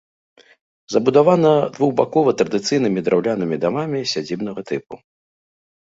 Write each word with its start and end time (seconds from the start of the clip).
Забудавана 0.93 1.51
двухбакова 1.77 2.35
традыцыйнымі 2.41 2.99
драўлянымі 3.11 3.63
дамамі 3.69 4.05
сядзібнага 4.17 4.61
тыпу. 4.73 4.95